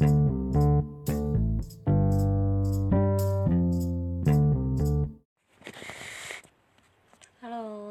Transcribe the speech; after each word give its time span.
Halo, 0.00 0.08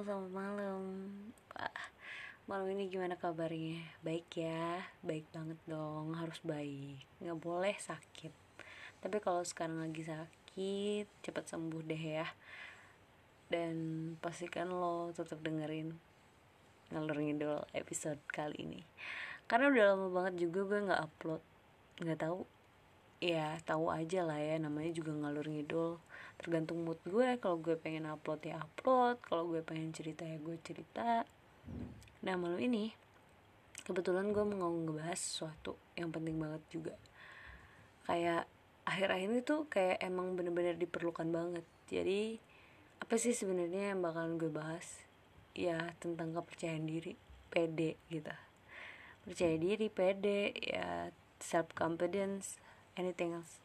selamat 0.02 0.32
malam. 0.34 0.82
Malam 2.50 2.66
ini 2.74 2.90
gimana 2.90 3.14
kabarnya? 3.14 3.86
Baik 4.02 4.26
ya, 4.42 4.90
baik 5.06 5.30
banget 5.30 5.62
dong, 5.70 6.18
harus 6.18 6.42
baik. 6.42 7.06
Nggak 7.22 7.38
boleh 7.46 7.78
sakit. 7.78 8.34
Tapi 9.05 9.18
kalau 9.21 9.46
sekarang 9.46 9.78
lagi 9.78 10.02
sakit, 10.02 11.05
cepat 11.21 11.46
sembuh 11.46 11.86
deh 11.86 12.04
ya. 12.26 12.26
Dan 13.54 13.78
pastikan 14.18 14.73
lo 14.73 15.14
tetap 15.14 15.46
dengerin 15.46 15.94
ngalur 16.89 17.21
ngidol 17.21 17.70
episode 17.78 18.18
kali 18.34 18.66
ini. 18.66 18.82
Karena 19.46 19.70
udah 19.70 19.94
lama 19.94 20.10
banget 20.10 20.50
juga 20.50 20.66
gue 20.66 20.89
nggak 20.89 21.05
upload, 21.05 21.46
nggak 22.00 22.21
tahu. 22.23 22.47
Ya 23.20 23.59
tahu 23.68 23.92
aja 23.92 24.24
lah 24.24 24.39
ya, 24.39 24.55
namanya 24.55 24.96
juga 24.96 25.11
ngalur 25.11 25.43
ngidol 25.51 26.00
tergantung 26.39 26.87
mood 26.87 26.96
gue 27.04 27.36
kalau 27.43 27.60
gue 27.60 27.75
pengen 27.75 28.07
upload 28.07 28.39
ya 28.47 28.64
upload 28.64 29.19
kalau 29.28 29.51
gue 29.51 29.60
pengen 29.60 29.91
cerita 29.91 30.24
ya 30.24 30.39
gue 30.39 30.55
cerita. 30.64 31.27
Nah 32.23 32.36
malam 32.39 32.55
ini 32.64 32.95
kebetulan 33.83 34.31
gue 34.31 34.44
mau 34.47 34.72
ngebahas 34.72 35.19
sesuatu 35.19 35.75
yang 36.00 36.16
penting 36.16 36.39
banget 36.39 36.64
juga. 36.72 36.95
Kayak 38.08 38.47
akhir-akhir 38.88 39.30
ini 39.36 39.39
tuh 39.44 39.67
kayak 39.67 40.00
emang 40.00 40.39
bener-bener 40.39 40.80
diperlukan 40.80 41.27
banget. 41.27 41.67
Jadi 41.91 42.39
apa 43.03 43.16
sih 43.19 43.36
sebenarnya 43.36 43.91
yang 43.91 44.00
bakalan 44.00 44.39
gue 44.39 44.47
bahas? 44.47 45.03
Ya 45.52 45.91
tentang 46.00 46.31
kepercayaan 46.31 46.88
diri 46.88 47.19
pede 47.52 48.00
gitu. 48.08 48.31
Percaya 49.27 49.59
diri 49.59 49.91
pede 49.91 50.55
ya 50.55 51.11
self 51.39 51.72
confidence 51.75 52.59
anything 52.95 53.36
else. 53.36 53.59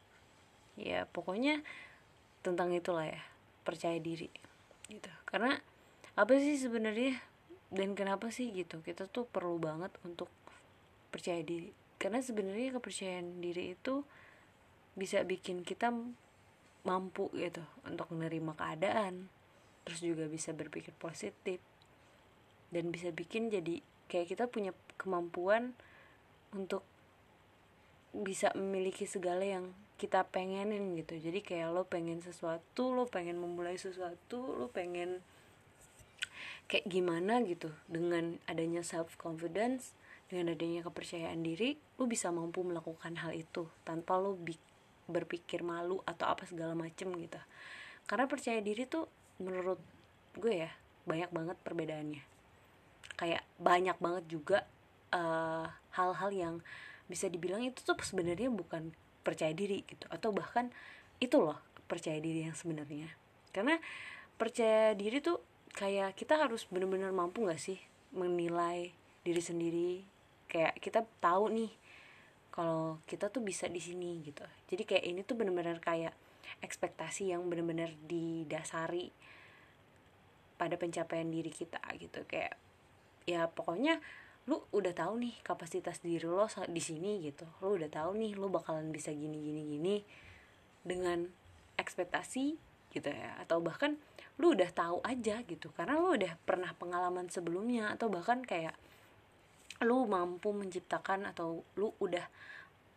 Ya 0.74 1.06
pokoknya 1.10 1.62
tentang 2.42 2.74
itulah 2.74 3.06
ya 3.06 3.22
percaya 3.62 3.98
diri 3.98 4.30
gitu. 4.90 5.10
Karena 5.26 5.58
apa 6.14 6.32
sih 6.38 6.58
sebenarnya 6.58 7.18
dan 7.74 7.98
kenapa 7.98 8.30
sih 8.30 8.50
gitu? 8.54 8.82
Kita 8.82 9.10
tuh 9.10 9.26
perlu 9.26 9.58
banget 9.58 9.90
untuk 10.06 10.30
percaya 11.10 11.42
diri. 11.42 11.70
Karena 11.98 12.22
sebenarnya 12.22 12.74
kepercayaan 12.78 13.42
diri 13.42 13.74
itu 13.74 14.02
bisa 14.94 15.26
bikin 15.26 15.66
kita 15.66 15.90
mampu 16.84 17.32
gitu 17.34 17.64
untuk 17.88 18.12
menerima 18.12 18.52
keadaan 18.54 19.26
terus 19.84 20.00
juga 20.00 20.28
bisa 20.28 20.52
berpikir 20.52 20.92
positif 20.96 21.60
dan 22.72 22.88
bisa 22.92 23.12
bikin 23.12 23.52
jadi 23.52 23.80
kayak 24.08 24.36
kita 24.36 24.44
punya 24.48 24.72
kemampuan 25.00 25.76
untuk 26.52 26.84
bisa 28.14 28.54
memiliki 28.54 29.10
segala 29.10 29.42
yang 29.42 29.74
kita 29.98 30.26
pengenin 30.30 30.94
gitu. 30.94 31.18
Jadi 31.18 31.42
kayak 31.42 31.74
lo 31.74 31.82
pengen 31.86 32.22
sesuatu 32.22 32.94
lo 32.94 33.10
pengen 33.10 33.38
memulai 33.42 33.74
sesuatu 33.74 34.54
lo 34.54 34.70
pengen 34.70 35.18
kayak 36.70 36.86
gimana 36.86 37.42
gitu. 37.42 37.74
Dengan 37.90 38.38
adanya 38.46 38.86
self 38.86 39.18
confidence 39.18 39.94
dengan 40.28 40.56
adanya 40.56 40.80
kepercayaan 40.82 41.44
diri 41.44 41.76
lo 42.00 42.08
bisa 42.08 42.32
mampu 42.32 42.64
melakukan 42.64 43.14
hal 43.20 43.36
itu 43.36 43.68
tanpa 43.84 44.16
lo 44.16 44.34
berpikir 45.04 45.60
malu 45.60 46.00
atau 46.08 46.26
apa 46.30 46.48
segala 46.48 46.72
macem 46.72 47.12
gitu. 47.20 47.40
Karena 48.08 48.24
percaya 48.26 48.58
diri 48.60 48.88
tuh 48.88 49.06
menurut 49.40 49.80
gue 50.38 50.64
ya 50.64 50.70
banyak 51.04 51.30
banget 51.30 51.56
perbedaannya. 51.60 52.24
Kayak 53.14 53.44
banyak 53.60 53.96
banget 54.00 54.24
juga 54.26 54.58
hal-hal 55.94 56.30
uh, 56.32 56.34
yang 56.34 56.54
bisa 57.10 57.28
dibilang 57.28 57.60
itu 57.60 57.84
tuh 57.84 57.96
sebenarnya 58.00 58.48
bukan 58.48 58.92
percaya 59.24 59.52
diri 59.56 59.84
gitu 59.88 60.04
atau 60.12 60.32
bahkan 60.32 60.68
itu 61.20 61.40
loh 61.40 61.56
percaya 61.88 62.16
diri 62.20 62.48
yang 62.48 62.56
sebenarnya. 62.56 63.08
Karena 63.52 63.76
percaya 64.34 64.92
diri 64.96 65.20
tuh 65.20 65.40
kayak 65.74 66.16
kita 66.16 66.38
harus 66.38 66.66
benar-benar 66.68 67.10
mampu 67.10 67.44
nggak 67.44 67.60
sih 67.60 67.78
menilai 68.14 68.92
diri 69.22 69.42
sendiri? 69.42 69.90
Kayak 70.48 70.76
kita 70.80 71.00
tahu 71.20 71.50
nih 71.52 71.72
kalau 72.54 73.02
kita 73.10 73.28
tuh 73.28 73.42
bisa 73.42 73.66
di 73.66 73.82
sini 73.82 74.22
gitu. 74.22 74.46
Jadi 74.70 74.82
kayak 74.86 75.04
ini 75.04 75.20
tuh 75.26 75.34
benar-benar 75.34 75.82
kayak 75.82 76.14
ekspektasi 76.62 77.34
yang 77.34 77.42
benar-benar 77.50 77.90
didasari 78.06 79.10
pada 80.54 80.78
pencapaian 80.78 81.26
diri 81.26 81.50
kita 81.50 81.82
gitu. 81.98 82.22
Kayak 82.30 82.54
ya 83.26 83.50
pokoknya 83.50 83.98
lu 84.44 84.60
udah 84.76 84.92
tahu 84.92 85.24
nih 85.24 85.34
kapasitas 85.40 86.04
diri 86.04 86.28
lo 86.28 86.44
di 86.68 86.82
sini 86.82 87.24
gitu. 87.24 87.48
Lu 87.64 87.80
udah 87.80 87.88
tahu 87.88 88.12
nih 88.20 88.36
lu 88.36 88.52
bakalan 88.52 88.92
bisa 88.92 89.08
gini 89.08 89.40
gini 89.40 89.62
gini 89.64 89.96
dengan 90.84 91.24
ekspektasi 91.80 92.56
gitu 92.92 93.08
ya. 93.08 93.40
Atau 93.40 93.64
bahkan 93.64 93.96
lu 94.36 94.52
udah 94.52 94.68
tahu 94.68 95.00
aja 95.00 95.40
gitu. 95.48 95.72
Karena 95.72 95.96
lu 95.96 96.12
udah 96.12 96.36
pernah 96.44 96.76
pengalaman 96.76 97.32
sebelumnya 97.32 97.96
atau 97.96 98.12
bahkan 98.12 98.44
kayak 98.44 98.76
lu 99.80 100.04
mampu 100.04 100.52
menciptakan 100.52 101.24
atau 101.32 101.64
lu 101.80 101.96
udah 101.96 102.28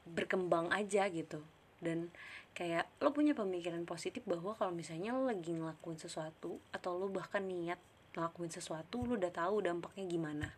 berkembang 0.03 0.67
aja 0.75 1.07
gitu. 1.07 1.39
Dan 1.79 2.11
kayak 2.51 2.91
lo 2.99 3.15
punya 3.15 3.31
pemikiran 3.31 3.87
positif 3.87 4.25
bahwa 4.27 4.51
kalau 4.59 4.75
misalnya 4.75 5.15
lo 5.15 5.31
lagi 5.31 5.55
ngelakuin 5.55 5.95
sesuatu 5.95 6.59
atau 6.75 6.99
lo 6.99 7.07
bahkan 7.07 7.45
niat 7.45 7.79
ngelakuin 8.17 8.49
sesuatu 8.49 9.05
lo 9.05 9.15
udah 9.15 9.29
tahu 9.29 9.61
dampaknya 9.61 10.09
gimana 10.09 10.49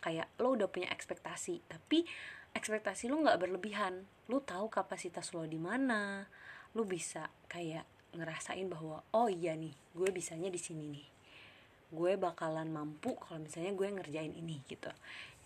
kayak 0.00 0.28
lo 0.40 0.56
udah 0.56 0.68
punya 0.68 0.88
ekspektasi 0.88 1.64
tapi 1.68 2.08
ekspektasi 2.54 3.06
lo 3.06 3.22
nggak 3.22 3.40
berlebihan. 3.46 4.06
Lo 4.26 4.42
tahu 4.42 4.70
kapasitas 4.70 5.30
lo 5.34 5.46
di 5.46 5.58
mana. 5.58 6.26
Lo 6.74 6.82
bisa 6.86 7.30
kayak 7.50 7.86
ngerasain 8.10 8.66
bahwa 8.66 9.06
oh 9.14 9.30
iya 9.30 9.54
nih 9.54 9.74
gue 9.94 10.08
bisanya 10.10 10.50
di 10.50 10.58
sini 10.58 10.90
nih. 10.90 11.06
Gue 11.90 12.14
bakalan 12.18 12.70
mampu 12.70 13.14
kalau 13.18 13.42
misalnya 13.42 13.74
gue 13.74 13.88
ngerjain 13.90 14.34
ini 14.34 14.62
gitu. 14.66 14.90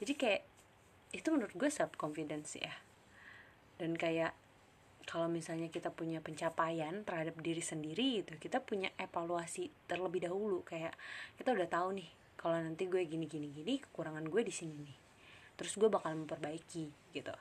Jadi 0.01 0.13
kayak 0.17 0.43
itu 1.15 1.29
menurut 1.31 1.55
gue 1.55 1.69
self 1.69 1.97
confidence 1.97 2.57
ya. 2.57 2.73
Dan 3.77 3.97
kayak 3.97 4.33
kalau 5.05 5.29
misalnya 5.29 5.69
kita 5.69 5.93
punya 5.93 6.25
pencapaian 6.25 7.05
terhadap 7.05 7.37
diri 7.45 7.61
sendiri 7.61 8.25
gitu 8.25 8.41
kita 8.41 8.65
punya 8.65 8.89
evaluasi 8.97 9.69
terlebih 9.85 10.25
dahulu. 10.25 10.65
Kayak 10.65 10.97
kita 11.37 11.53
udah 11.53 11.69
tahu 11.69 12.01
nih 12.01 12.24
kalau 12.45 12.61
nanti 12.61 12.85
gue 12.85 13.01
gini 13.09 13.25
gini 13.25 13.49
gini 13.49 13.81
kekurangan 13.81 14.29
gue 14.29 14.43
di 14.45 14.53
sini 14.53 14.77
nih. 14.77 14.99
Terus 15.57 15.73
gue 15.81 15.89
bakal 15.89 16.13
memperbaiki 16.13 17.17
gitu. 17.17 17.33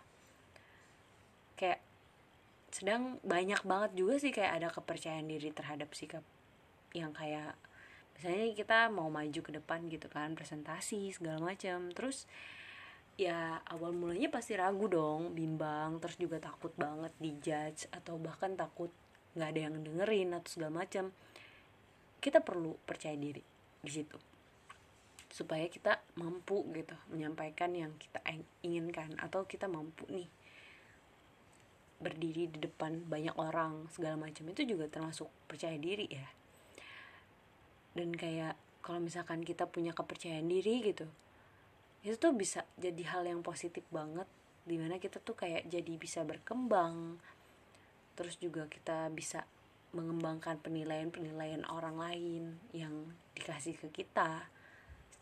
Kayak 1.60 1.84
sedang 2.72 3.20
banyak 3.22 3.62
banget 3.68 3.92
juga 4.00 4.16
sih 4.18 4.32
kayak 4.32 4.64
ada 4.64 4.68
kepercayaan 4.72 5.28
diri 5.28 5.52
terhadap 5.52 5.92
sikap 5.92 6.24
yang 6.96 7.14
kayak 7.14 7.54
misalnya 8.18 8.50
kita 8.58 8.80
mau 8.90 9.14
maju 9.14 9.40
ke 9.46 9.52
depan 9.54 9.86
gitu 9.94 10.10
kan 10.10 10.34
presentasi 10.34 11.14
segala 11.14 11.54
macam 11.54 11.94
terus 11.94 12.26
ya 13.14 13.62
awal 13.70 13.94
mulanya 13.94 14.34
pasti 14.34 14.58
ragu 14.58 14.90
dong 14.90 15.38
bimbang 15.38 16.02
terus 16.02 16.18
juga 16.18 16.42
takut 16.42 16.74
banget 16.74 17.14
dijudge 17.22 17.86
atau 17.94 18.18
bahkan 18.18 18.58
takut 18.58 18.90
nggak 19.38 19.50
ada 19.54 19.60
yang 19.70 19.76
dengerin 19.78 20.30
atau 20.34 20.50
segala 20.50 20.82
macam 20.82 21.14
kita 22.18 22.42
perlu 22.42 22.74
percaya 22.90 23.14
diri 23.14 23.42
di 23.86 23.92
situ 23.94 24.33
supaya 25.34 25.66
kita 25.66 25.98
mampu 26.14 26.62
gitu 26.78 26.94
menyampaikan 27.10 27.74
yang 27.74 27.98
kita 27.98 28.22
inginkan 28.62 29.18
atau 29.18 29.50
kita 29.50 29.66
mampu 29.66 30.06
nih 30.14 30.30
berdiri 31.98 32.54
di 32.54 32.62
depan 32.62 33.02
banyak 33.10 33.34
orang 33.42 33.90
segala 33.90 34.14
macam. 34.30 34.46
Itu 34.54 34.62
juga 34.70 34.86
termasuk 34.86 35.34
percaya 35.50 35.74
diri 35.82 36.06
ya. 36.06 36.28
Dan 37.98 38.14
kayak 38.14 38.54
kalau 38.86 39.02
misalkan 39.02 39.42
kita 39.42 39.66
punya 39.66 39.98
kepercayaan 39.98 40.46
diri 40.46 40.86
gitu 40.86 41.10
itu 42.04 42.20
tuh 42.20 42.36
bisa 42.36 42.68
jadi 42.76 43.00
hal 43.16 43.24
yang 43.24 43.40
positif 43.40 43.88
banget 43.88 44.28
di 44.68 44.76
mana 44.76 45.00
kita 45.00 45.24
tuh 45.24 45.40
kayak 45.40 45.72
jadi 45.72 45.96
bisa 45.96 46.28
berkembang. 46.28 47.16
Terus 48.20 48.36
juga 48.44 48.68
kita 48.68 49.08
bisa 49.08 49.48
mengembangkan 49.96 50.60
penilaian-penilaian 50.60 51.64
orang 51.72 51.96
lain 51.96 52.44
yang 52.76 52.92
dikasih 53.40 53.80
ke 53.80 54.04
kita 54.04 54.52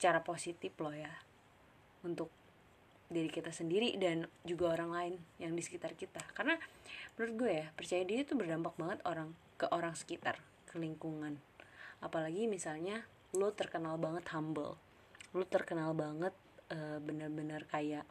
secara 0.01 0.25
positif 0.25 0.74
loh 0.81 0.98
ya 0.98 1.13
untuk 2.01 2.33
diri 3.06 3.30
kita 3.30 3.53
sendiri 3.53 3.94
dan 4.01 4.25
juga 4.42 4.74
orang 4.74 4.89
lain 4.89 5.13
yang 5.38 5.53
di 5.53 5.62
sekitar 5.62 5.94
kita. 5.94 6.25
Karena 6.33 6.57
menurut 7.13 7.33
gue 7.38 7.51
ya 7.62 7.68
percaya 7.77 8.01
diri 8.01 8.25
itu 8.25 8.33
berdampak 8.33 8.74
banget 8.81 8.98
orang 9.06 9.38
ke 9.62 9.69
orang 9.69 9.94
sekitar 9.94 10.42
ke 10.65 10.81
lingkungan. 10.81 11.38
Apalagi 12.01 12.50
misalnya 12.50 13.06
lo 13.38 13.53
terkenal 13.53 14.01
banget 14.01 14.25
humble. 14.33 14.74
Lo 15.38 15.45
terkenal 15.45 15.94
banget 15.94 16.33
uh, 16.74 16.97
bener-bener 16.97 17.69
kayak 17.69 18.09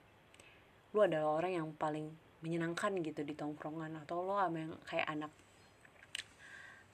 lo 0.95 1.03
adalah 1.03 1.43
orang 1.43 1.59
yang 1.59 1.69
paling 1.75 2.07
menyenangkan 2.47 3.03
gitu 3.03 3.27
di 3.27 3.35
tongkrongan 3.35 3.99
atau 4.07 4.23
lo 4.23 4.39
yang 4.55 4.79
kayak 4.87 5.11
anak 5.11 5.35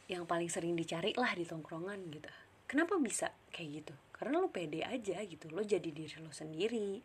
yang 0.08 0.24
paling 0.24 0.48
sering 0.48 0.72
dicari 0.72 1.12
lah 1.20 1.36
di 1.36 1.44
tongkrongan 1.44 2.00
gitu. 2.08 2.32
Kenapa 2.64 2.96
bisa 2.96 3.28
kayak 3.52 3.84
gitu 3.84 3.94
karena 4.16 4.40
lo 4.40 4.48
pede 4.48 4.80
aja 4.80 5.20
gitu 5.24 5.52
lo 5.52 5.60
jadi 5.60 5.88
diri 5.92 6.16
lo 6.24 6.32
sendiri. 6.32 7.00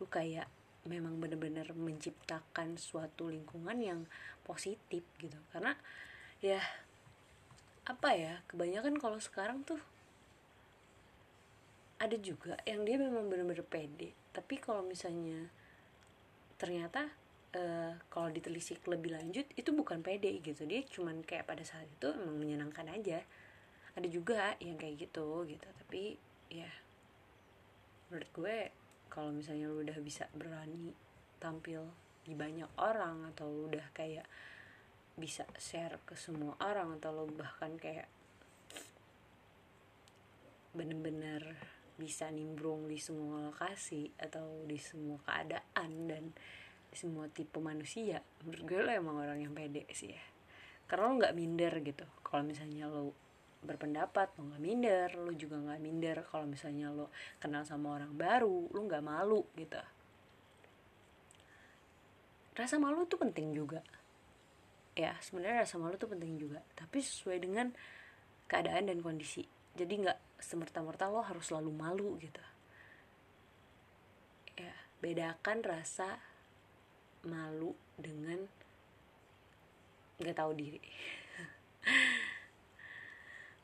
Lo 0.00 0.08
kayak 0.08 0.48
memang 0.88 1.22
benar-benar 1.22 1.70
menciptakan 1.78 2.74
suatu 2.80 3.30
lingkungan 3.30 3.78
yang 3.78 4.00
positif 4.42 5.06
gitu. 5.20 5.38
Karena 5.54 5.76
ya 6.42 6.58
apa 7.82 8.14
ya 8.14 8.42
kebanyakan 8.46 8.98
kalau 8.98 9.18
sekarang 9.18 9.66
tuh 9.66 9.78
ada 12.02 12.18
juga 12.18 12.58
yang 12.66 12.82
dia 12.82 12.98
memang 12.98 13.30
benar-benar 13.30 13.62
pede. 13.62 14.10
Tapi 14.34 14.58
kalau 14.58 14.82
misalnya 14.82 15.46
ternyata 16.58 17.10
uh, 17.54 17.94
kalau 18.10 18.30
ditelisik 18.34 18.82
lebih 18.90 19.14
lanjut 19.14 19.46
itu 19.54 19.70
bukan 19.70 20.02
pede 20.02 20.42
gitu. 20.42 20.66
Dia 20.66 20.82
cuman 20.82 21.22
kayak 21.22 21.46
pada 21.46 21.62
saat 21.62 21.86
itu 21.86 22.10
emang 22.10 22.42
menyenangkan 22.42 22.90
aja 22.90 23.22
ada 23.92 24.08
juga 24.08 24.56
yang 24.60 24.80
kayak 24.80 25.08
gitu 25.08 25.44
gitu. 25.48 25.68
Tapi 25.84 26.16
ya 26.52 26.68
menurut 28.08 28.30
gue 28.36 28.56
kalau 29.12 29.32
misalnya 29.32 29.68
lu 29.68 29.84
udah 29.84 29.98
bisa 30.00 30.28
berani 30.32 30.92
tampil 31.40 31.84
di 32.24 32.32
banyak 32.32 32.68
orang 32.80 33.28
atau 33.34 33.48
lu 33.50 33.72
udah 33.72 33.88
kayak 33.92 34.24
bisa 35.12 35.44
share 35.60 36.00
ke 36.08 36.16
semua 36.16 36.56
orang 36.64 36.96
atau 36.96 37.12
lo 37.12 37.24
bahkan 37.28 37.76
kayak 37.76 38.08
bener-bener 40.72 41.56
bisa 42.00 42.32
nimbrung 42.32 42.88
di 42.88 42.96
semua 42.96 43.52
lokasi 43.52 44.08
atau 44.16 44.64
di 44.64 44.80
semua 44.80 45.20
keadaan 45.28 46.08
dan 46.08 46.32
di 46.88 46.96
semua 46.96 47.28
tipe 47.28 47.60
manusia 47.60 48.24
menurut 48.40 48.64
gue 48.64 48.80
lo 48.80 48.90
emang 48.92 49.16
orang 49.20 49.44
yang 49.44 49.52
pede 49.52 49.84
sih 49.92 50.16
ya. 50.16 50.24
Karena 50.88 51.12
lo 51.12 51.14
nggak 51.20 51.36
minder 51.36 51.72
gitu 51.84 52.08
kalau 52.24 52.48
misalnya 52.48 52.88
lo 52.88 53.12
berpendapat 53.62 54.34
lo 54.36 54.50
nggak 54.50 54.62
minder 54.62 55.08
lo 55.14 55.30
juga 55.38 55.56
nggak 55.62 55.80
minder 55.80 56.16
kalau 56.26 56.50
misalnya 56.50 56.90
lo 56.90 57.14
kenal 57.38 57.62
sama 57.62 57.94
orang 57.94 58.10
baru 58.14 58.68
lo 58.70 58.80
nggak 58.82 59.04
malu 59.06 59.46
gitu. 59.54 59.78
Rasa 62.52 62.76
malu 62.76 63.06
tuh 63.08 63.22
penting 63.22 63.54
juga. 63.54 63.80
Ya 64.92 65.16
sebenarnya 65.24 65.64
rasa 65.64 65.80
malu 65.80 65.96
tuh 65.96 66.10
penting 66.10 66.36
juga 66.36 66.60
tapi 66.76 67.00
sesuai 67.00 67.38
dengan 67.40 67.70
keadaan 68.50 68.90
dan 68.90 68.98
kondisi. 69.00 69.46
Jadi 69.78 70.04
nggak 70.04 70.18
semerta-merta 70.42 71.08
lo 71.08 71.22
harus 71.22 71.48
selalu 71.48 71.70
malu 71.72 72.18
gitu. 72.20 72.42
Ya 74.58 74.74
bedakan 75.00 75.64
rasa 75.64 76.18
malu 77.22 77.78
dengan 77.94 78.42
nggak 80.18 80.38
tahu 80.38 80.52
diri 80.54 80.78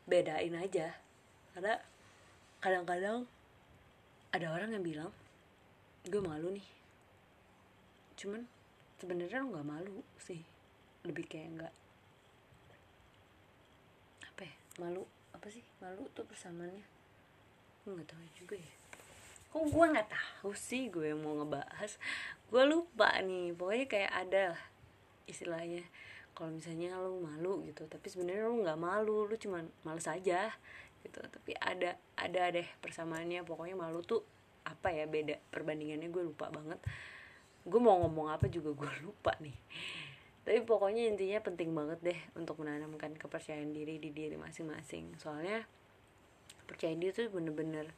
bedain 0.09 0.57
aja. 0.57 0.97
Karena 1.53 1.77
kadang-kadang 2.65 3.29
ada 4.33 4.47
orang 4.49 4.73
yang 4.73 4.83
bilang 4.83 5.13
gue 6.09 6.23
malu 6.25 6.49
nih. 6.57 6.69
Cuman 8.17 8.49
sebenarnya 8.97 9.45
lo 9.45 9.53
nggak 9.53 9.69
malu 9.69 10.01
sih. 10.17 10.41
Lebih 11.05 11.29
kayak 11.29 11.49
nggak 11.61 11.75
apa 14.33 14.43
ya 14.49 14.57
malu 14.81 15.05
apa 15.37 15.47
sih 15.53 15.63
malu 15.85 16.09
tuh 16.17 16.25
persamaannya. 16.25 16.87
Gue 17.85 17.93
nggak 17.93 18.09
tahu 18.09 18.25
juga 18.33 18.57
ya. 18.57 18.75
Kok 19.53 19.65
gue 19.69 19.85
nggak 19.93 20.11
tahu 20.11 20.51
sih 20.57 20.89
gue 20.89 21.13
mau 21.13 21.37
ngebahas. 21.37 22.01
Gue 22.49 22.65
lupa 22.65 23.13
nih. 23.21 23.53
Pokoknya 23.53 23.87
kayak 23.87 24.13
ada 24.27 24.43
lah 24.57 24.65
istilahnya 25.29 25.85
kalau 26.39 26.55
misalnya 26.55 26.95
lo 26.95 27.19
malu 27.19 27.67
gitu 27.67 27.83
tapi 27.91 28.07
sebenarnya 28.07 28.47
lo 28.47 28.63
nggak 28.63 28.79
malu 28.79 29.27
lo 29.27 29.35
cuman 29.35 29.67
males 29.83 30.07
aja 30.07 30.55
gitu. 31.03 31.19
Tapi 31.23 31.53
ada 31.59 31.99
ada 32.19 32.43
deh 32.55 32.69
persamaannya. 32.83 33.43
Pokoknya 33.43 33.75
malu 33.79 34.03
tuh 34.03 34.23
apa 34.63 34.93
ya 34.93 35.09
beda 35.09 35.39
perbandingannya 35.51 36.09
gue 36.11 36.23
lupa 36.23 36.51
banget. 36.51 36.79
Gue 37.67 37.81
mau 37.83 37.99
ngomong 38.07 38.31
apa 38.33 38.47
juga 38.51 38.75
gue 38.75 38.91
lupa 39.07 39.35
nih. 39.43 39.57
Tapi 40.47 40.65
pokoknya 40.65 41.13
intinya 41.13 41.39
penting 41.45 41.77
banget 41.77 41.99
deh 42.01 42.21
untuk 42.39 42.65
menanamkan 42.65 43.13
kepercayaan 43.19 43.75
diri 43.75 44.01
di 44.01 44.15
diri 44.15 44.39
masing-masing. 44.39 45.19
Soalnya 45.21 45.67
percaya 46.65 46.97
diri 46.97 47.13
itu 47.13 47.29
bener-bener 47.29 47.93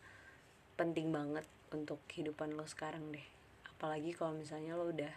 penting 0.74 1.14
banget 1.14 1.46
untuk 1.70 2.02
kehidupan 2.10 2.58
lo 2.58 2.66
sekarang 2.66 3.14
deh. 3.14 3.22
Apalagi 3.76 4.16
kalau 4.18 4.34
misalnya 4.34 4.74
lo 4.74 4.90
udah 4.90 5.14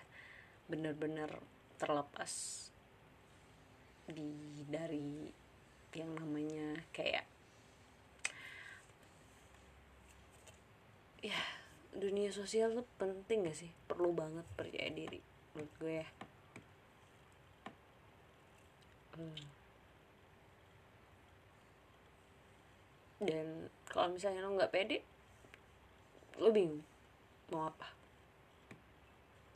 bener-bener 0.69 1.27
terlepas 1.81 2.72
di 4.13 4.63
dari 4.69 5.27
yang 5.94 6.13
namanya 6.18 6.80
kayak 6.94 7.25
ya 11.21 11.39
dunia 11.94 12.30
sosial 12.33 12.74
tuh 12.74 12.88
penting 12.98 13.50
gak 13.50 13.57
sih? 13.57 13.71
Perlu 13.89 14.13
banget 14.13 14.45
percaya 14.57 14.89
diri 14.89 15.19
menurut 15.54 15.74
gue 15.77 15.94
ya. 16.01 16.10
Hmm. 19.13 19.54
dan 23.24 23.71
kalau 23.88 24.12
misalnya 24.12 24.44
lo 24.44 24.51
nggak 24.56 24.74
pede 24.74 25.00
lo 26.42 26.51
bingung 26.51 26.83
mau 27.51 27.69
apa. 27.69 27.88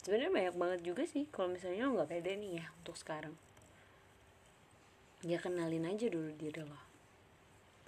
Sebenarnya 0.06 0.32
banyak 0.32 0.56
banget 0.56 0.80
juga 0.88 1.04
sih 1.04 1.28
kalau 1.28 1.52
misalnya 1.52 1.90
lo 1.90 2.00
nggak 2.00 2.12
pede 2.12 2.32
nih 2.40 2.64
ya 2.64 2.66
untuk 2.80 2.96
sekarang 2.96 3.36
ya 5.26 5.42
kenalin 5.42 5.90
aja 5.90 6.06
dulu 6.12 6.30
diri 6.38 6.62
lo. 6.62 6.82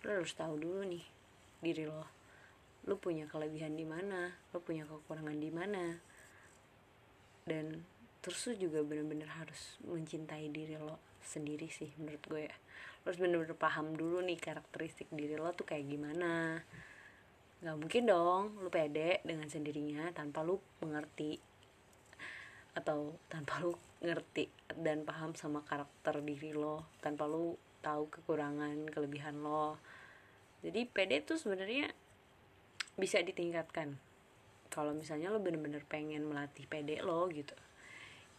Lo 0.01 0.07
harus 0.09 0.33
tahu 0.33 0.57
dulu 0.57 0.81
nih 0.87 1.05
diri 1.61 1.85
lo. 1.85 2.05
Lo 2.89 2.97
punya 2.97 3.29
kelebihan 3.29 3.77
di 3.77 3.85
mana? 3.85 4.33
Lo 4.49 4.63
punya 4.63 4.87
kekurangan 4.87 5.37
di 5.37 5.51
mana? 5.53 5.83
Dan 7.45 7.85
terus 8.23 8.49
lo 8.49 8.53
juga 8.57 8.81
bener-bener 8.81 9.29
harus 9.29 9.77
mencintai 9.85 10.49
diri 10.49 10.79
lo 10.81 10.97
sendiri 11.21 11.69
sih 11.69 11.93
menurut 12.01 12.23
gue 12.25 12.41
ya. 12.49 12.55
Lo 13.05 13.13
harus 13.13 13.19
bener-bener 13.21 13.53
paham 13.53 13.93
dulu 13.93 14.25
nih 14.25 14.39
karakteristik 14.41 15.11
diri 15.13 15.37
lo 15.37 15.53
tuh 15.53 15.69
kayak 15.69 15.85
gimana. 15.85 16.63
Nggak 17.59 17.77
mungkin 17.77 18.03
dong 18.07 18.43
lu 18.63 18.71
pede 18.71 19.19
dengan 19.21 19.51
sendirinya 19.51 20.09
tanpa 20.15 20.41
lu 20.41 20.57
mengerti 20.79 21.48
atau 22.77 23.17
tanpa 23.31 23.61
lu 23.61 23.73
ngerti 23.99 24.47
dan 24.79 25.03
paham 25.03 25.35
sama 25.35 25.65
karakter 25.65 26.21
diri 26.21 26.55
lo 26.55 26.85
tanpa 27.03 27.25
lu 27.25 27.57
tahu 27.79 28.11
kekurangan 28.11 28.91
kelebihan 28.91 29.39
lo. 29.39 29.79
Jadi 30.59 30.83
pede 30.87 31.23
tuh 31.23 31.39
sebenarnya 31.39 31.87
bisa 32.99 33.23
ditingkatkan. 33.23 33.95
Kalau 34.69 34.91
misalnya 34.93 35.31
lo 35.31 35.39
bener-bener 35.39 35.81
pengen 35.87 36.27
melatih 36.27 36.67
pede 36.67 36.99
lo 36.99 37.25
gitu 37.31 37.55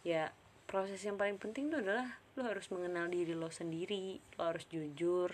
ya 0.01 0.33
proses 0.65 1.01
yang 1.05 1.17
paling 1.17 1.37
penting 1.37 1.69
tuh 1.69 1.81
adalah 1.81 2.17
lo 2.37 2.41
harus 2.47 2.69
mengenal 2.73 3.11
diri 3.11 3.37
lo 3.37 3.53
sendiri 3.53 4.17
lo 4.39 4.49
harus 4.49 4.65
jujur 4.69 5.29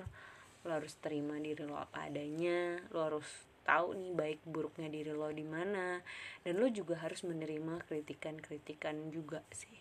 lo 0.68 0.72
harus 0.72 1.00
terima 1.00 1.40
diri 1.40 1.64
lo 1.64 1.80
apa 1.80 2.12
adanya 2.12 2.82
lo 2.92 3.00
harus 3.08 3.28
tahu 3.68 4.00
nih 4.00 4.16
baik 4.16 4.40
buruknya 4.48 4.88
diri 4.88 5.12
lo 5.12 5.28
di 5.30 5.44
mana. 5.44 6.00
Dan 6.42 6.64
lo 6.64 6.72
juga 6.72 7.04
harus 7.04 7.28
menerima 7.28 7.84
kritikan-kritikan 7.84 9.12
juga 9.12 9.44
sih. 9.52 9.76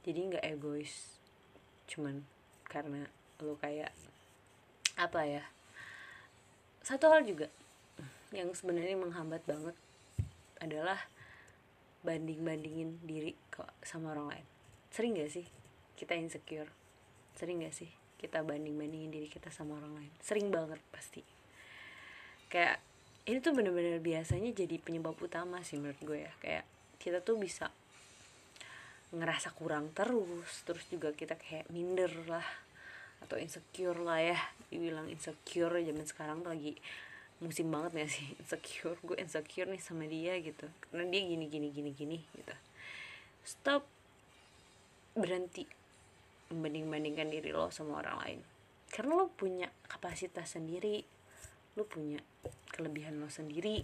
Jadi 0.00 0.32
nggak 0.32 0.44
egois 0.48 1.20
cuman 1.90 2.22
karena 2.70 3.04
lo 3.42 3.58
kayak 3.58 3.90
apa 4.94 5.26
ya 5.26 5.42
satu 6.86 7.10
hal 7.10 7.26
juga 7.26 7.50
yang 8.30 8.54
sebenarnya 8.54 8.94
menghambat 8.94 9.42
banget 9.42 9.76
adalah 10.62 11.02
banding-bandingin 12.06 13.02
diri 13.04 13.36
kok 13.52 13.68
sama 13.84 14.14
orang 14.14 14.32
lain. 14.32 14.46
Sering 14.94 15.18
gak 15.18 15.32
sih 15.34 15.46
kita 15.98 16.16
insecure? 16.16 16.70
Sering 17.36 17.66
gak 17.66 17.74
sih 17.76 17.90
kita 18.16 18.40
banding-bandingin 18.44 19.12
diri 19.12 19.28
kita 19.28 19.52
sama 19.52 19.76
orang 19.76 19.98
lain? 19.98 20.12
Sering 20.22 20.48
banget 20.48 20.80
pasti. 20.94 21.20
Kayak 22.48 22.80
ini 23.28 23.38
tuh 23.44 23.52
bener-bener 23.52 24.00
biasanya 24.00 24.50
jadi 24.56 24.80
penyebab 24.80 25.16
utama 25.20 25.60
sih 25.60 25.76
menurut 25.76 26.00
gue 26.00 26.18
ya. 26.24 26.32
Kayak 26.40 26.64
kita 27.00 27.20
tuh 27.20 27.36
bisa 27.36 27.68
ngerasa 29.10 29.50
kurang 29.58 29.90
terus 29.90 30.62
terus 30.62 30.86
juga 30.86 31.10
kita 31.10 31.34
kayak 31.34 31.66
minder 31.74 32.10
lah 32.30 32.46
atau 33.20 33.36
insecure 33.36 34.00
lah 34.00 34.20
ya. 34.22 34.38
Dibilang 34.72 35.10
insecure 35.12 35.82
zaman 35.84 36.06
sekarang 36.08 36.40
tuh 36.40 36.54
lagi 36.56 36.78
musim 37.40 37.68
banget 37.68 38.04
gak 38.04 38.10
sih? 38.12 38.26
Insecure 38.40 39.00
gue 39.00 39.16
insecure 39.16 39.68
nih 39.68 39.82
sama 39.82 40.04
dia 40.08 40.36
gitu. 40.40 40.68
Karena 40.88 41.08
dia 41.08 41.20
gini 41.24 41.46
gini 41.48 41.68
gini 41.72 41.90
gini 41.92 42.18
gitu. 42.36 42.54
Stop 43.44 43.84
berhenti 45.16 45.64
membanding-bandingkan 46.50 47.28
diri 47.30 47.50
lo 47.52 47.68
sama 47.72 48.00
orang 48.00 48.16
lain. 48.24 48.40
Karena 48.90 49.22
lo 49.22 49.30
punya 49.30 49.70
kapasitas 49.86 50.58
sendiri 50.58 51.19
lo 51.74 51.84
punya 51.86 52.18
kelebihan 52.70 53.18
lo 53.20 53.28
sendiri. 53.28 53.82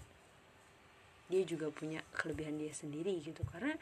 Dia 1.26 1.42
juga 1.42 1.70
punya 1.74 2.02
kelebihan 2.14 2.58
dia 2.58 2.70
sendiri 2.70 3.18
gitu. 3.22 3.42
Karena 3.50 3.74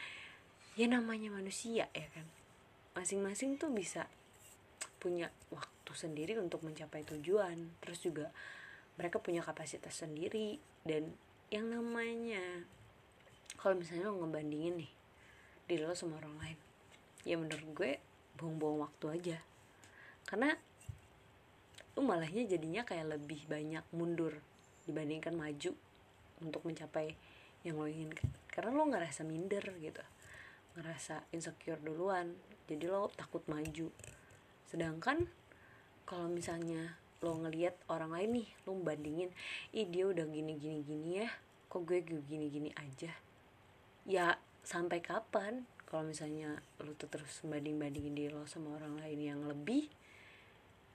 ya 0.75 0.87
namanya 0.88 1.32
manusia 1.32 1.88
ya 1.92 2.08
kan? 2.12 2.26
Masing-masing 2.96 3.61
tuh 3.61 3.68
bisa 3.70 4.08
punya 5.00 5.28
waktu 5.52 5.92
sendiri 5.92 6.40
untuk 6.40 6.64
mencapai 6.64 7.04
tujuan. 7.04 7.76
Terus 7.84 8.00
juga 8.00 8.32
mereka 8.96 9.20
punya 9.20 9.44
kapasitas 9.44 10.00
sendiri. 10.04 10.56
Dan 10.84 11.12
yang 11.52 11.68
namanya 11.68 12.64
kalau 13.61 13.76
misalnya 13.76 14.08
lo 14.08 14.20
ngebandingin 14.20 14.84
nih 14.84 14.92
diri 15.64 15.84
lo 15.88 15.96
sama 15.96 16.20
orang 16.20 16.37
lain 16.37 16.58
ya 17.25 17.40
menurut 17.40 17.68
gue 17.73 17.92
buang-buang 18.37 18.84
waktu 18.84 19.06
aja. 19.16 19.38
Karena 20.28 20.52
lu 21.95 22.03
malahnya 22.03 22.43
jadinya 22.47 22.83
kayak 22.83 23.19
lebih 23.19 23.47
banyak 23.47 23.85
mundur 23.95 24.35
dibandingkan 24.85 25.35
maju 25.39 25.73
untuk 26.43 26.63
mencapai 26.67 27.15
yang 27.63 27.81
lo 27.81 27.87
inginkan. 27.87 28.29
Karena 28.51 28.75
lo 28.75 28.85
ngerasa 28.91 29.23
minder 29.23 29.63
gitu 29.79 30.03
ngerasa 30.75 31.23
insecure 31.31 31.79
duluan 31.79 32.35
jadi 32.67 32.91
lo 32.91 33.11
takut 33.15 33.47
maju. 33.47 33.89
Sedangkan 34.67 35.31
kalau 36.03 36.27
misalnya 36.27 36.99
lo 37.23 37.39
ngelihat 37.41 37.79
orang 37.89 38.13
lain 38.13 38.31
nih 38.43 38.49
lo 38.67 38.77
bandingin 38.77 39.31
ih 39.73 39.87
dia 39.89 40.05
udah 40.11 40.27
gini 40.29 40.59
gini 40.61 40.85
gini 40.85 41.25
ya 41.25 41.29
kok 41.71 41.87
gue 41.87 42.03
gini 42.03 42.51
gini 42.51 42.71
aja? 42.75 43.13
Ya 44.05 44.37
sampai 44.67 45.01
kapan? 45.01 45.65
Kalau 45.87 46.11
misalnya 46.11 46.59
lo 46.83 46.91
tuh 46.99 47.07
terus 47.07 47.39
banding 47.47 47.79
bandingin 47.79 48.15
diri 48.19 48.31
lo 48.35 48.45
sama 48.51 48.75
orang 48.75 48.99
lain 48.99 49.21
yang 49.23 49.41
lebih 49.47 49.87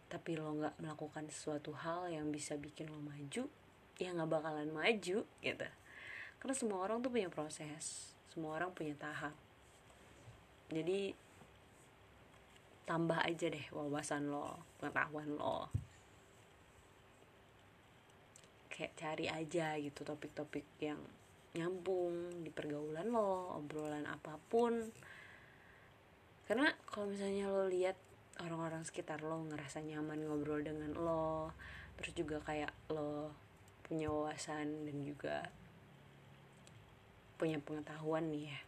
tapi 0.10 0.36
lo 0.36 0.58
nggak 0.58 0.82
melakukan 0.82 1.30
sesuatu 1.30 1.72
hal 1.78 2.10
yang 2.10 2.34
bisa 2.34 2.58
bikin 2.58 2.90
lo 2.90 2.98
maju 2.98 3.46
ya 4.02 4.10
nggak 4.16 4.32
bakalan 4.32 4.74
maju 4.74 5.24
gitu. 5.24 5.68
Karena 6.40 6.56
semua 6.58 6.80
orang 6.82 7.04
tuh 7.06 7.14
punya 7.14 7.30
proses 7.30 8.16
semua 8.34 8.58
orang 8.58 8.74
punya 8.74 8.96
tahap. 8.96 9.36
Jadi 10.70 11.14
tambah 12.86 13.22
aja 13.22 13.46
deh 13.54 13.66
wawasan 13.70 14.34
lo 14.34 14.66
pengetahuan 14.82 15.30
lo. 15.38 15.70
Kayak 18.72 18.94
cari 18.96 19.26
aja 19.28 19.76
gitu 19.78 20.02
topik-topik 20.08 20.66
yang 20.82 21.02
nyambung 21.58 22.46
di 22.46 22.50
pergaulan 22.54 23.10
lo 23.10 23.60
obrolan 23.60 24.06
apa 24.06 24.38
pun. 24.50 24.78
Karena 26.48 26.74
kalau 26.90 27.14
misalnya 27.14 27.50
lo 27.50 27.70
lihat 27.70 28.09
orang-orang 28.40 28.88
sekitar 28.88 29.22
lo 29.22 29.44
ngerasa 29.52 29.84
nyaman 29.84 30.24
ngobrol 30.26 30.64
dengan 30.64 30.96
lo 30.96 31.52
terus 32.00 32.16
juga 32.16 32.40
kayak 32.40 32.72
lo 32.96 33.36
punya 33.84 34.08
wawasan 34.08 34.88
dan 34.88 34.98
juga 35.04 35.52
punya 37.40 37.58
pengetahuan 37.64 38.30
nih 38.30 38.52
ya. 38.52 38.60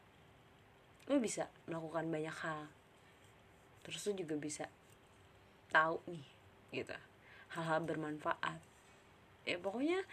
Lo 1.11 1.19
bisa 1.19 1.51
melakukan 1.67 2.07
banyak 2.07 2.35
hal. 2.41 2.71
Terus 3.83 4.01
lo 4.07 4.11
juga 4.15 4.35
bisa 4.39 4.65
tahu 5.69 5.99
nih 6.07 6.27
gitu. 6.71 6.95
Hal-hal 7.51 7.83
bermanfaat. 7.83 8.59
Ya 9.43 9.59
pokoknya 9.59 10.03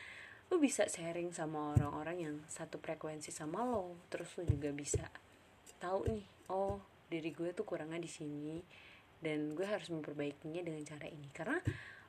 lo 0.51 0.59
bisa 0.59 0.91
sharing 0.91 1.31
sama 1.31 1.79
orang-orang 1.79 2.17
yang 2.19 2.37
satu 2.51 2.83
frekuensi 2.83 3.31
sama 3.31 3.63
lo. 3.63 3.95
Terus 4.11 4.35
lo 4.39 4.43
juga 4.45 4.75
bisa 4.75 5.07
tahu 5.79 6.11
nih 6.11 6.27
oh 6.51 6.83
diri 7.09 7.31
gue 7.31 7.55
tuh 7.55 7.63
kurangnya 7.63 8.03
di 8.03 8.11
sini 8.11 8.59
dan 9.19 9.55
gue 9.59 9.67
harus 9.67 9.91
memperbaikinya 9.91 10.63
dengan 10.63 10.83
cara 10.87 11.07
ini. 11.11 11.29
Karena 11.35 11.59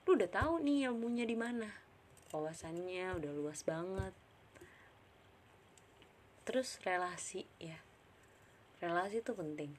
lu 0.05 0.17
udah 0.17 0.29
tahu 0.29 0.61
nih 0.61 0.89
ilmunya 0.89 1.25
di 1.25 1.37
mana. 1.37 1.69
Wawasannya 2.29 3.17
udah 3.17 3.31
luas 3.33 3.65
banget. 3.65 4.13
Terus 6.45 6.77
relasi 6.85 7.45
ya. 7.57 7.77
Relasi 8.81 9.21
tuh 9.25 9.37
penting. 9.37 9.73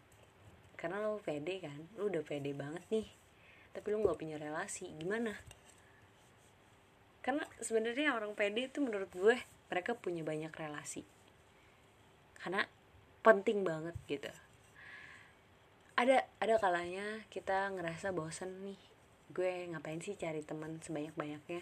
Karena 0.75 1.03
lo 1.03 1.23
pede 1.23 1.63
kan? 1.63 1.79
Lu 1.99 2.11
udah 2.11 2.23
pede 2.27 2.51
banget 2.55 2.83
nih. 2.91 3.07
Tapi 3.71 3.87
lu 3.95 4.03
nggak 4.03 4.19
punya 4.19 4.37
relasi. 4.39 4.91
Gimana? 4.99 5.35
Karena 7.23 7.47
sebenarnya 7.63 8.17
orang 8.17 8.35
pede 8.35 8.67
itu 8.67 8.83
menurut 8.83 9.11
gue 9.15 9.37
mereka 9.71 9.95
punya 9.95 10.27
banyak 10.27 10.51
relasi. 10.51 11.07
Karena 12.41 12.67
penting 13.21 13.63
banget 13.63 13.95
gitu 14.09 14.33
ada 16.00 16.25
ada 16.40 16.57
kalanya 16.57 17.28
kita 17.28 17.69
ngerasa 17.76 18.16
bosen 18.16 18.64
nih 18.64 18.80
gue 19.37 19.69
ngapain 19.69 20.00
sih 20.00 20.16
cari 20.16 20.40
teman 20.40 20.80
sebanyak 20.80 21.12
banyaknya 21.12 21.61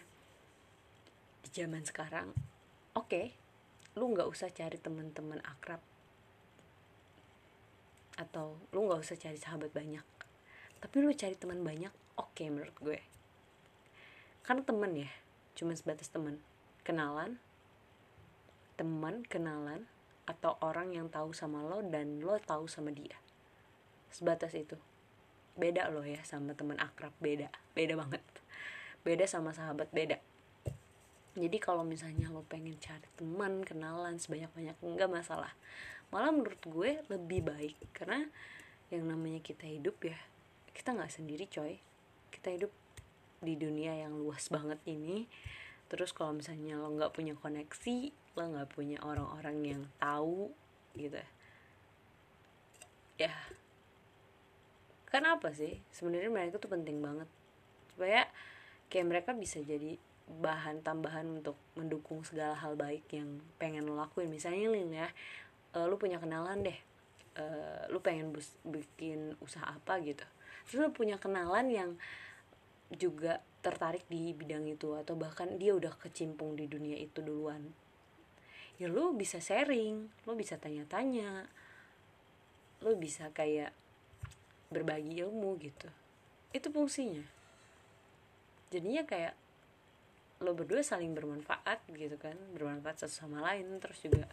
di 1.42 1.48
zaman 1.50 1.82
sekarang 1.82 2.30
oke 2.94 3.10
okay, 3.10 3.26
lu 3.98 4.14
nggak 4.14 4.30
usah 4.30 4.46
cari 4.54 4.78
teman-teman 4.78 5.42
akrab. 5.42 5.82
Atau 8.14 8.54
lu 8.70 8.86
nggak 8.86 9.02
usah 9.02 9.18
cari 9.18 9.34
sahabat 9.34 9.74
banyak. 9.74 10.06
Tapi 10.78 10.96
lu 11.02 11.10
cari 11.10 11.34
teman 11.34 11.66
banyak 11.66 11.90
oke 12.14 12.30
okay, 12.30 12.46
menurut 12.46 12.78
gue. 12.78 13.02
Karena 14.46 14.62
teman 14.62 14.94
ya 14.94 15.10
cuma 15.58 15.74
sebatas 15.74 16.14
teman. 16.14 16.38
Kenalan 16.86 17.42
teman 18.78 19.26
kenalan 19.26 19.90
atau 20.30 20.54
orang 20.62 20.94
yang 20.94 21.10
tahu 21.10 21.34
sama 21.34 21.66
lo 21.66 21.82
dan 21.82 22.22
lo 22.22 22.38
tahu 22.38 22.70
sama 22.70 22.94
dia 22.94 23.18
sebatas 24.12 24.52
itu. 24.54 24.76
Beda 25.58 25.90
loh 25.90 26.06
ya 26.06 26.22
sama 26.22 26.54
teman 26.54 26.78
akrab 26.78 27.12
beda. 27.18 27.50
Beda 27.74 27.98
banget. 27.98 28.22
Beda 29.02 29.24
sama 29.26 29.50
sahabat 29.50 29.90
beda. 29.90 30.22
Jadi 31.38 31.58
kalau 31.62 31.86
misalnya 31.86 32.26
lo 32.34 32.42
pengen 32.46 32.74
cari 32.82 33.06
teman 33.14 33.62
kenalan 33.62 34.18
sebanyak 34.18 34.50
banyak 34.54 34.76
nggak 34.82 35.10
masalah. 35.10 35.54
Malah 36.10 36.34
menurut 36.34 36.62
gue 36.66 36.90
lebih 37.06 37.46
baik 37.46 37.76
karena 37.94 38.26
yang 38.90 39.06
namanya 39.06 39.38
kita 39.44 39.68
hidup 39.68 40.00
ya 40.02 40.18
kita 40.74 40.94
nggak 40.94 41.14
sendiri 41.14 41.46
coy. 41.46 41.78
Kita 42.34 42.50
hidup 42.50 42.72
di 43.38 43.54
dunia 43.54 43.94
yang 43.94 44.18
luas 44.18 44.50
banget 44.50 44.82
ini. 44.90 45.30
Terus 45.86 46.10
kalau 46.10 46.34
misalnya 46.34 46.74
lo 46.78 46.90
nggak 46.90 47.14
punya 47.14 47.38
koneksi 47.38 48.10
lo 48.38 48.44
nggak 48.54 48.70
punya 48.70 48.98
orang-orang 49.02 49.56
yang 49.66 49.82
tahu 49.98 50.50
gitu. 50.94 51.18
Ya 53.18 53.34
Kenapa 55.08 55.56
sih? 55.56 55.80
Sebenarnya 55.88 56.28
mereka 56.28 56.60
tuh 56.60 56.68
penting 56.68 57.00
banget. 57.00 57.28
Supaya 57.96 58.28
kayak 58.92 59.06
mereka 59.08 59.30
bisa 59.32 59.60
jadi 59.64 59.96
bahan 60.28 60.84
tambahan 60.84 61.40
untuk 61.40 61.56
mendukung 61.72 62.20
segala 62.20 62.52
hal 62.52 62.76
baik 62.76 63.08
yang 63.16 63.40
pengen 63.56 63.88
lo 63.88 63.96
lakuin. 63.96 64.28
Misalnya 64.28 64.68
Lin 64.68 64.92
ya 64.92 65.08
uh, 65.72 65.88
lu 65.88 65.96
punya 65.96 66.20
kenalan 66.20 66.60
deh. 66.60 66.78
Uh, 67.38 67.88
lu 67.88 68.04
pengen 68.04 68.36
bus 68.36 68.52
bikin 68.66 69.32
usaha 69.40 69.64
apa 69.64 69.96
gitu. 70.04 70.28
Terus 70.68 70.76
lu 70.84 70.90
punya 70.92 71.16
kenalan 71.16 71.72
yang 71.72 71.90
juga 72.92 73.40
tertarik 73.64 74.04
di 74.08 74.32
bidang 74.32 74.64
itu 74.68 74.96
atau 74.96 75.12
bahkan 75.16 75.56
dia 75.60 75.76
udah 75.76 75.92
kecimpung 75.96 76.56
di 76.56 76.68
dunia 76.68 77.00
itu 77.00 77.24
duluan. 77.24 77.72
Ya 78.76 78.92
lu 78.92 79.16
bisa 79.16 79.40
sharing 79.40 80.12
lu 80.28 80.32
bisa 80.36 80.60
tanya-tanya 80.60 81.48
lu 82.84 82.94
bisa 82.94 83.32
kayak 83.34 83.74
berbagi 84.68 85.24
ilmu 85.24 85.56
gitu. 85.60 85.88
Itu 86.52 86.68
fungsinya. 86.72 87.24
Jadinya 88.68 89.04
kayak 89.08 89.34
lo 90.38 90.54
berdua 90.54 90.84
saling 90.84 91.16
bermanfaat 91.16 91.88
gitu 91.92 92.16
kan. 92.20 92.36
Bermanfaat 92.52 93.04
satu 93.04 93.14
sama 93.26 93.40
lain. 93.44 93.80
Terus 93.80 93.98
juga 94.04 94.24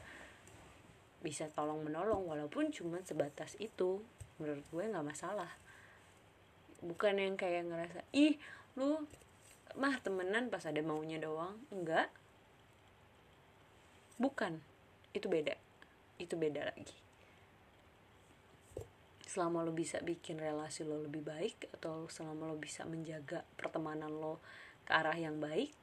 bisa 1.23 1.49
tolong 1.51 1.81
menolong 1.81 2.27
walaupun 2.27 2.71
cuma 2.75 2.99
sebatas 3.03 3.55
itu. 3.57 4.03
Menurut 4.39 4.63
gue 4.71 4.83
nggak 4.83 5.07
masalah. 5.07 5.51
Bukan 6.83 7.15
yang 7.15 7.39
kayak 7.39 7.65
ngerasa 7.71 8.03
ih 8.11 8.35
lu 8.75 9.07
mah 9.79 9.95
temenan 10.03 10.51
pas 10.51 10.67
ada 10.67 10.83
maunya 10.83 11.15
doang. 11.19 11.55
Enggak. 11.71 12.11
Bukan. 14.19 14.59
Itu 15.15 15.31
beda. 15.31 15.55
Itu 16.19 16.35
beda 16.35 16.75
lagi 16.75 17.04
selama 19.35 19.67
lo 19.67 19.75
bisa 19.75 19.99
bikin 19.99 20.39
relasi 20.39 20.87
lo 20.87 21.03
lebih 21.03 21.19
baik 21.19 21.67
atau 21.75 22.07
selama 22.07 22.47
lo 22.47 22.55
bisa 22.55 22.87
menjaga 22.87 23.43
pertemanan 23.59 24.07
lo 24.07 24.39
ke 24.87 24.95
arah 24.95 25.19
yang 25.19 25.43
baik 25.43 25.75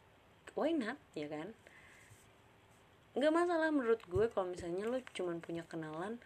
why 0.57 0.73
not 0.73 0.97
ya 1.13 1.29
kan? 1.29 1.53
Nggak 3.13 3.33
masalah 3.33 3.69
menurut 3.69 4.01
gue 4.09 4.33
kalau 4.33 4.49
misalnya 4.57 4.89
lo 4.89 5.05
cuman 5.13 5.45
punya 5.45 5.69
kenalan 5.69 6.17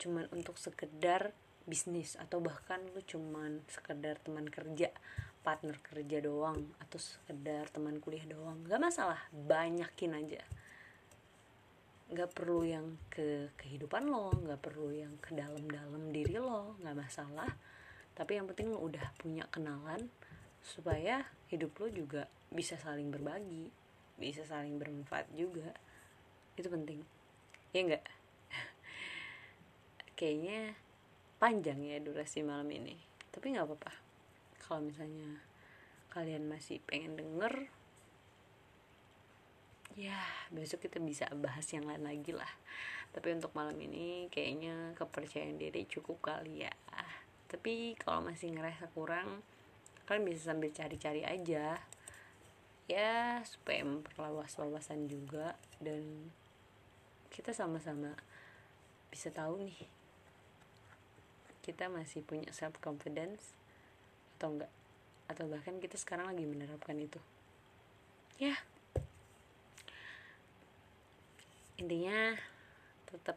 cuman 0.00 0.32
untuk 0.32 0.56
sekedar 0.56 1.36
bisnis 1.68 2.16
atau 2.18 2.42
bahkan 2.42 2.80
lo 2.96 3.04
cuman 3.04 3.62
sekedar 3.68 4.18
teman 4.24 4.48
kerja 4.48 4.90
partner 5.46 5.78
kerja 5.78 6.18
doang 6.22 6.58
atau 6.82 6.98
sekedar 6.98 7.70
teman 7.70 8.02
kuliah 8.02 8.26
doang 8.26 8.62
nggak 8.66 8.82
masalah 8.82 9.18
banyakin 9.30 10.18
aja 10.18 10.42
nggak 12.12 12.36
perlu 12.36 12.60
yang 12.68 13.00
ke 13.08 13.48
kehidupan 13.56 14.04
lo 14.04 14.28
nggak 14.36 14.60
perlu 14.60 14.92
yang 14.92 15.16
ke 15.18 15.32
dalam-dalam 15.32 16.12
diri 16.12 16.36
lo 16.36 16.76
nggak 16.84 16.96
masalah. 16.96 17.48
Tapi 18.12 18.36
yang 18.36 18.44
penting 18.44 18.68
lo 18.68 18.84
udah 18.84 19.16
punya 19.16 19.48
kenalan 19.48 20.12
supaya 20.60 21.24
hidup 21.48 21.72
lo 21.80 21.88
juga 21.88 22.28
bisa 22.52 22.76
saling 22.76 23.08
berbagi 23.08 23.82
bisa 24.22 24.46
saling 24.46 24.78
bermanfaat 24.78 25.26
juga. 25.34 25.74
Itu 26.54 26.68
penting. 26.70 27.02
Ya 27.74 27.80
enggak 27.82 28.04
kayaknya 30.18 30.76
panjang 31.42 31.82
ya 31.82 31.98
durasi 31.98 32.46
malam 32.46 32.70
ini. 32.70 32.94
Tapi 33.34 33.56
nggak 33.56 33.66
apa-apa. 33.66 33.92
Kalau 34.62 34.86
misalnya 34.86 35.42
kalian 36.12 36.46
masih 36.46 36.78
pengen 36.84 37.16
denger 37.16 37.66
ya 39.96 40.16
besok 40.48 40.88
kita 40.88 40.98
bisa 40.98 41.28
bahas 41.36 41.66
yang 41.72 41.84
lain 41.84 42.04
lagi 42.04 42.32
lah. 42.32 42.48
Tapi 43.12 43.36
untuk 43.36 43.52
malam 43.52 43.76
ini 43.76 44.32
kayaknya 44.32 44.96
kepercayaan 44.96 45.60
diri 45.60 45.84
cukup 45.84 46.32
kali 46.32 46.64
ya. 46.64 46.72
Tapi 47.48 47.92
kalau 48.00 48.24
masih 48.24 48.56
ngerasa 48.56 48.88
kurang 48.96 49.44
kalian 50.08 50.24
bisa 50.24 50.52
sambil 50.52 50.72
cari-cari 50.72 51.22
aja. 51.22 51.76
Ya 52.88 53.40
supaya 53.44 53.84
memperluas 53.84 54.56
wawasan 54.56 55.12
juga. 55.12 55.60
Dan 55.76 56.32
kita 57.28 57.52
sama-sama 57.52 58.16
bisa 59.12 59.28
tahu 59.28 59.68
nih 59.68 59.80
kita 61.62 61.86
masih 61.86 62.26
punya 62.26 62.50
self 62.50 62.74
confidence 62.80 63.54
atau 64.40 64.56
enggak? 64.56 64.72
Atau 65.30 65.46
bahkan 65.46 65.78
kita 65.78 65.94
sekarang 66.00 66.32
lagi 66.32 66.48
menerapkan 66.48 66.98
itu? 66.98 67.20
Ya 68.40 68.56
intinya 71.82 72.38
tetap 73.10 73.34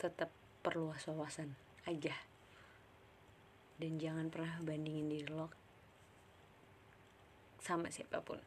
tetap 0.00 0.32
perluas 0.64 1.04
wawasan 1.04 1.52
aja. 1.84 2.16
Dan 3.76 4.00
jangan 4.00 4.32
pernah 4.32 4.64
bandingin 4.64 5.12
diri 5.12 5.28
lo 5.28 5.52
sama 7.60 7.92
siapa 7.92 8.24
pun. 8.24 8.40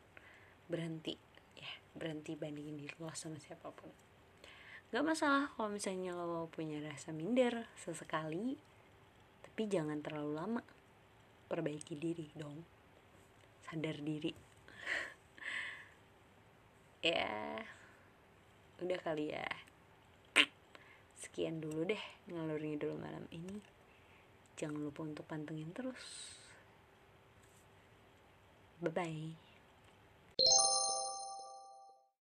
Berhenti 0.65 1.13
ya 1.53 1.69
berhenti 1.93 2.33
bandingin 2.33 2.81
diri 2.81 2.95
lo 2.97 3.13
sama 3.13 3.37
siapa 3.37 3.69
pun. 3.69 3.93
Gak 4.89 5.05
masalah 5.05 5.53
kalau 5.53 5.69
misalnya 5.69 6.17
lo 6.17 6.49
punya 6.49 6.81
rasa 6.81 7.13
minder 7.13 7.69
sesekali 7.77 8.57
tapi 9.45 9.69
jangan 9.69 10.01
terlalu 10.01 10.33
lama. 10.33 10.63
Perbaiki 11.45 11.93
diri 11.93 12.33
dong. 12.33 12.65
Sadar 13.61 14.01
diri 14.01 14.46
ya 17.01 17.61
udah 18.81 18.99
kali 19.01 19.33
ya. 19.33 19.47
Sekian 21.17 21.61
dulu 21.61 21.85
deh 21.85 22.03
ngalur 22.29 22.61
ngidul 22.61 22.97
malam 22.97 23.25
ini. 23.33 23.57
Jangan 24.57 24.81
lupa 24.81 25.05
untuk 25.05 25.25
pantengin 25.25 25.73
terus. 25.73 26.37
Bye 28.77 28.93
bye 28.93 29.46